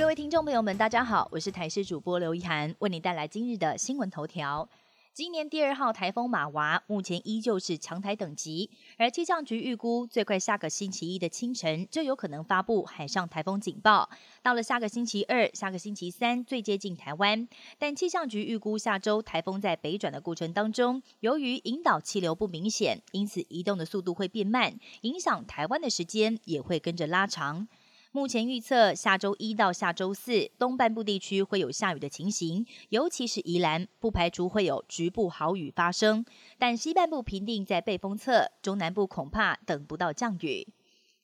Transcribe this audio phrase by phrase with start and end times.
[0.00, 4.66] 各位听众朋友们，大家好，我是台视主播刘一涵，为你带来今日的新闻头条。
[5.12, 14.08] 今年第二号台风马娃目前依旧是强台等级，而气象局预估最快下个星期一的清晨就有可能发布海上台风警报。
[14.42, 17.46] 到了下个星期二、下个星期三最接近台湾，
[17.78, 27.68] 但气象局预估下周台风在北转的过程当中，由于引导气流不明显，因此移动的速度会变慢，影响台湾的时间也会跟着拉长。
[28.12, 36.24] 目前预测下周一到下周四，东半部地区会有下雨的情形，尤其是宜兰，不排除会有局部豪雨发生。
[36.58, 40.66] 但西半部平定在背风侧，中南部恐怕等不到降雨。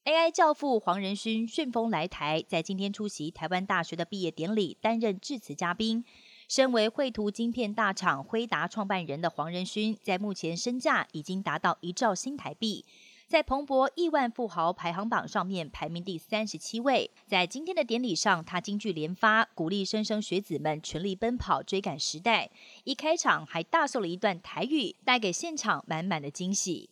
[0.05, 6.05] AI 教父黄仁勋顺风来台，在今天出席台湾大学的毕业典礼，担任致辞嘉宾。
[6.49, 12.85] 身为绘图晶片大厂辉达创办人的黄仁勋，在目前身价已经达到一兆新台币。
[13.29, 17.11] 在彭博亿万富豪排行榜上面排名第三十七位。
[17.27, 22.49] 在今天的典礼上，他金句连发，鼓励莘莘学子们全力奔跑，追赶时代。
[22.85, 26.89] 一开场还大秀了一段台语，带给现场满满的惊喜。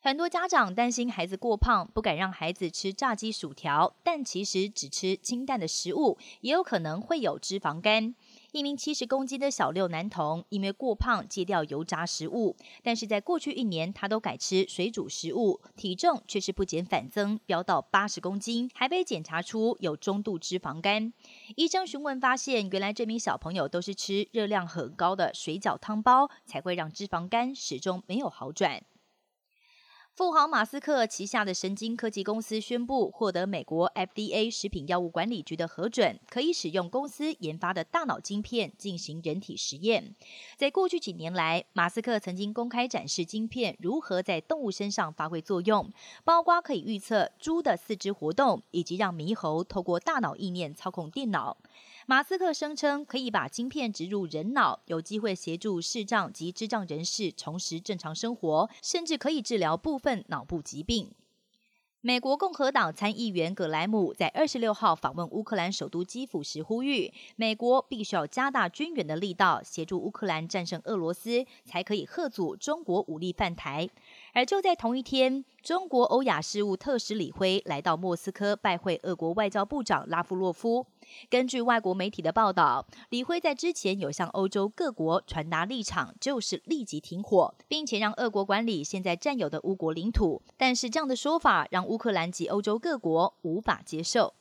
[0.00, 8.14] 很多家长担心孩子过胖，不敢让孩子吃炸鸡、薯条，但其实只吃清淡的食物，也有可能会有脂肪肝。
[8.56, 21.12] 一名七十公斤的小六男童，因为过胖戒掉油炸食物，但是在过去一年，他都改吃水煮食物，体重却是不减反增，飙到八十公斤，还被检查出有中度脂肪肝。
[21.54, 28.82] 医生询问发现，原来这名小朋友都是吃热量很高的水饺汤包，才会让脂肪肝始终没有好转。
[30.16, 40.14] 富豪马斯克旗下的神经科技公司宣布获得美国 FDA 食品药物管理局的核准，可以使用公司研发的大脑晶片进行人体实验。
[40.56, 45.92] 在过去几年来，马斯克曾经公开展示晶片如何在动物身上发挥作用，
[46.24, 51.58] 包括可以预测猪的四肢活动，以及让猕猴透过大脑意念操控电脑。
[52.08, 61.10] 马斯克声称可以把晶片植入人脑，有机会协助视障及智障人士重拾正常生活，甚至可以治疗部分脑部疾病。
[62.02, 73.90] 美国共和党参议员葛莱姆在二十六号访问乌克兰首都基辅时呼吁，美国必须要加大军援的力道，协助乌克兰战胜俄罗斯，才可以遏阻中国武力犯台。
[74.36, 80.86] 而就在同一天，中国欧亚事务特使李辉来到莫斯科拜会俄国外交部长拉夫洛夫。
[81.30, 90.42] 根据外国媒体的报道，李辉在之前有向欧洲各国传达立场，就是立即停火，并且让俄国管理现在占有的乌国领土。
[90.58, 94.34] 但是这样的说法让乌克兰及欧洲各国无法接受。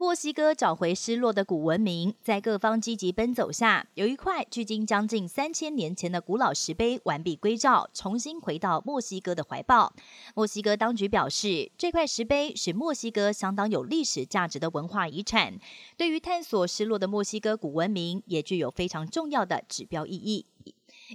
[0.00, 9.92] 墨西哥找回失落的古文明，在各方积极奔走下，有一块距今将近三千年前的古老石碑完璧归赵，重新回到墨西哥的怀抱。
[10.34, 15.58] 墨西哥当局表示，这块石碑是墨西哥相当有历史价值的文化遗产，
[15.98, 20.46] 对于探索失落的墨西哥古文明，也具有非常重要的指标意义。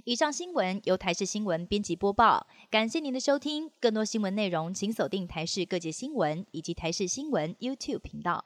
[0.04, 3.68] 以上新闻由台视新闻编辑播报，感谢您的收听。
[3.80, 8.44] 更多新闻内容，请锁定台视各界新闻以及台视新闻 YouTube 频道。